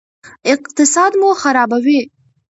اقتصاد 0.53 1.11
مو 1.21 1.29
خرابوي. 1.41 2.01